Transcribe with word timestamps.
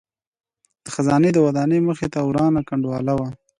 د 0.83 0.85
خزانې 0.95 1.29
د 1.33 1.37
ودانۍ 1.45 1.79
مخې 1.87 2.07
ته 2.13 2.19
ورانه 2.29 2.61
کنډواله 2.67 3.13
وه. 3.19 3.27